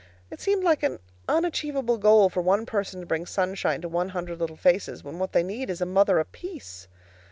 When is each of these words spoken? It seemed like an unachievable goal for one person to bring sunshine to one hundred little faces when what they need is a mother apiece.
It 0.31 0.41
seemed 0.41 0.63
like 0.63 0.81
an 0.81 0.97
unachievable 1.29 1.99
goal 1.99 2.27
for 2.31 2.41
one 2.41 2.65
person 2.65 3.01
to 3.01 3.05
bring 3.05 3.27
sunshine 3.27 3.81
to 3.81 3.87
one 3.87 4.09
hundred 4.09 4.39
little 4.39 4.57
faces 4.57 5.03
when 5.03 5.19
what 5.19 5.31
they 5.31 5.43
need 5.43 5.69
is 5.69 5.79
a 5.79 5.85
mother 5.85 6.17
apiece. 6.17 6.87